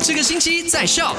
[0.00, 1.16] 这个星期在 Shock。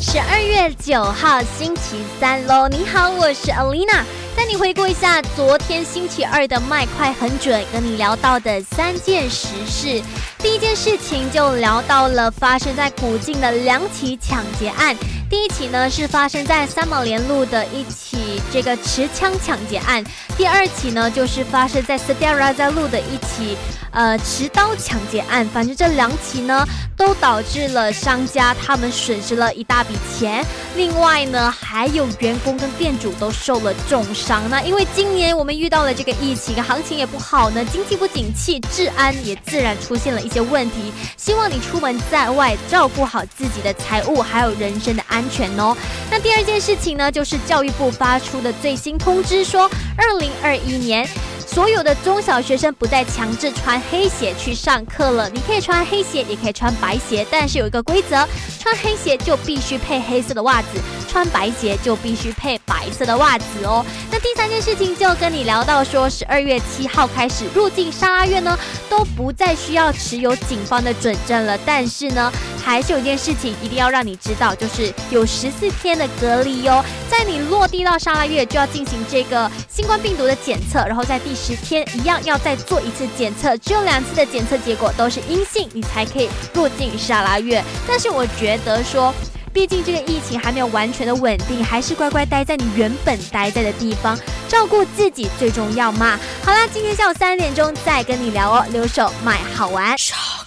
[0.00, 4.04] 十二月九号星期三喽，你好，我是 Alina，
[4.36, 10.00] 带你回顾一下昨天星期二的麦快很准，跟你聊到的三件实事。
[10.38, 14.96] 第一件事情就聊到了发生在古晋的两起抢劫案。
[15.28, 20.04] 第一起呢是发生在三毛连路的一起这个持枪抢劫案，
[20.36, 23.56] 第二起呢就是发生在 Setiara 路的一起
[23.96, 25.44] 呃持刀抢劫案。
[25.48, 26.64] 反正这两起呢
[26.96, 30.44] 都导致了商家他们损失了一大笔钱，
[30.76, 34.48] 另外呢还有员工跟店主都受了重伤。
[34.48, 40.92] 那因为今年我们遇到了这个疫情，行情也不好呢，经济不景气，治安也自然出现了一些问题。
[41.16, 45.16] 希望你出门在外照顾好自己的财物还有人身的安。
[45.16, 45.74] 安全哦。
[46.10, 49.62] 那第二件事情呢，就是教育部发出的最新通知说，
[49.96, 51.08] 二零二一年
[51.46, 55.30] 所有的中小学生不再强制穿黑鞋去上课了。
[55.30, 58.26] 你可以穿黑鞋，也可以穿白鞋，但是有一个规则，
[58.58, 60.68] 穿黑鞋就必须配黑色的袜子，
[61.08, 63.84] 穿白鞋就必须配白色的袜子哦。
[64.26, 68.58] 第三件事情就跟你聊到说，十二月七号开始入境沙拉院呢，
[68.90, 71.56] 都不再需要持有警方的准证了。
[71.64, 76.84] 但是呢，还是有一件事情一定要让你知道，就是有十四天的隔离哟。
[77.08, 87.62] 在你落地到沙拉越，就要进行这个新冠病毒的检测，然后在第十天一样要再做一次检测，只有两次的检测结果都是阴性，你才可以入境沙拉越。
[87.86, 89.14] 但是我觉得说，
[89.56, 94.14] 毕竟这个疫情还没有完全的稳定，还是乖乖待在你原本待在的地方，
[94.46, 96.20] 照顾自己最重要嘛。
[96.44, 98.66] 好啦，今天下午三点钟再跟你聊哦。
[98.70, 99.96] 留守买好玩。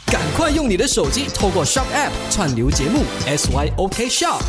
[0.06, 4.44] 赶快用你的手机透过 Shop App 串流节目 SYOK Shop。